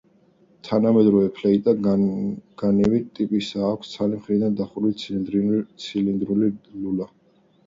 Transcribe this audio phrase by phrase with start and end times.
[0.67, 1.73] თანამედროვე ფლეიტა
[2.61, 5.21] განივი ტიპისაა; აქვს ცალი მხრიდან დახურული
[5.85, 7.11] ცილინდრული ლულა.